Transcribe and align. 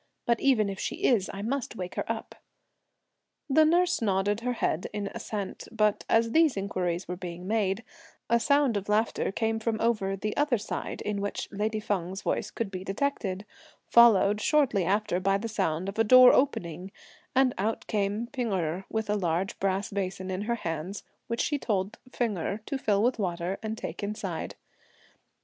But 0.25 0.39
if 0.39 0.45
even 0.45 0.75
she 0.77 1.03
is 1.03 1.29
I 1.31 1.43
must 1.43 1.75
wake 1.75 1.93
her 1.93 2.11
up." 2.11 2.33
The 3.47 3.65
nurse 3.65 4.01
nodded 4.01 4.39
her 4.39 4.53
head 4.53 4.87
in 4.93 5.09
assent, 5.13 5.67
but 5.71 6.05
as 6.09 6.31
these 6.31 6.57
inquiries 6.57 7.07
were 7.07 7.15
being 7.15 7.45
made, 7.47 7.83
a 8.27 8.39
sound 8.39 8.77
of 8.77 8.89
laughter 8.89 9.31
came 9.31 9.59
from 9.59 9.79
over 9.79 10.15
the 10.15 10.35
other 10.35 10.57
side, 10.57 11.01
in 11.01 11.21
which 11.21 11.49
lady 11.51 11.79
Feng's 11.79 12.23
voice 12.23 12.49
could 12.49 12.71
be 12.71 12.83
detected; 12.83 13.45
followed, 13.85 14.41
shortly 14.41 14.85
after, 14.85 15.19
by 15.19 15.37
the 15.37 15.47
sound 15.47 15.87
of 15.87 15.99
a 15.99 16.03
door 16.03 16.33
opening, 16.33 16.91
and 17.35 17.53
out 17.59 17.85
came 17.85 18.25
P'ing 18.25 18.51
Erh, 18.51 18.85
with 18.89 19.07
a 19.07 19.13
large 19.15 19.59
brass 19.59 19.91
basin 19.91 20.31
in 20.31 20.41
her 20.49 20.55
hands, 20.55 21.03
which 21.27 21.41
she 21.41 21.59
told 21.59 21.99
Feng 22.11 22.39
Erh 22.39 22.59
to 22.65 22.79
fill 22.79 23.03
with 23.03 23.19
water 23.19 23.59
and 23.61 23.77
take 23.77 24.01
inside. 24.01 24.55